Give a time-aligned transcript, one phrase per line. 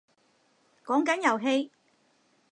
[0.83, 1.69] 講緊遊戲